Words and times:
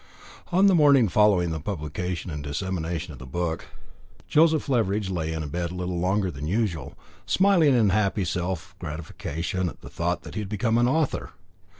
On 0.51 0.65
the 0.65 0.73
morning 0.73 1.07
following 1.07 1.51
the 1.51 1.59
publication 1.59 2.31
and 2.31 2.41
dissemination 2.43 3.13
of 3.13 3.19
the 3.19 3.27
book, 3.27 3.67
Joseph 4.27 4.67
Leveridge 4.67 5.11
lay 5.11 5.31
in 5.31 5.47
bed 5.49 5.69
a 5.69 5.75
little 5.75 5.99
longer 5.99 6.31
than 6.31 6.47
usual, 6.47 6.97
smiling 7.27 7.75
in 7.75 7.89
happy 7.89 8.25
self 8.25 8.73
gratification 8.79 9.69
at 9.69 9.81
the 9.81 9.91
thought 9.91 10.23
that 10.23 10.33
he 10.33 10.41
had 10.41 10.49
become 10.49 10.79
an 10.79 10.87
author. 10.87 11.33